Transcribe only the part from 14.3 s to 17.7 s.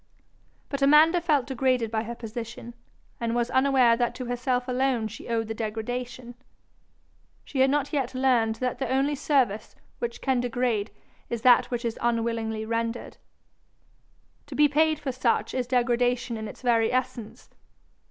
To be paid for such, is degradation in its very essence.